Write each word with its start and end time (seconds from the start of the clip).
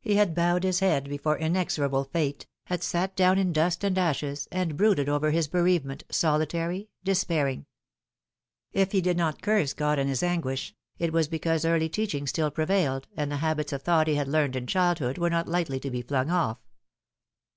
He 0.00 0.14
had 0.14 0.32
bowed 0.36 0.62
his 0.62 0.78
head 0.78 1.08
before 1.08 1.36
inexorable 1.36 2.04
Fate, 2.04 2.46
had 2.66 2.84
sat 2.84 3.16
down 3.16 3.36
in 3.36 3.52
dust 3.52 3.82
and 3.82 3.98
ashes, 3.98 4.46
and 4.52 4.76
brooded 4.76 5.08
over 5.08 5.32
his 5.32 5.48
bereavement, 5.48 6.04
solitary, 6.08 6.88
despairing. 7.02 7.66
If 8.72 8.92
he 8.92 9.00
did 9.00 9.16
not 9.16 9.42
curse 9.42 9.72
God 9.72 9.98
in 9.98 10.06
his 10.06 10.22
anguish, 10.22 10.76
it 11.00 11.12
was 11.12 11.26
because 11.26 11.64
early 11.64 11.88
teaching 11.88 12.28
still 12.28 12.52
prevailed, 12.52 13.08
and 13.16 13.28
the 13.32 13.38
habits 13.38 13.72
of 13.72 13.82
thought 13.82 14.06
he 14.06 14.14
had 14.14 14.28
learned 14.28 14.54
in 14.54 14.68
childhood 14.68 15.18
were 15.18 15.30
not 15.30 15.48
lightly 15.48 15.80
to 15.80 15.90
be 15.90 16.02
flung 16.02 16.30
off. 16.30 16.58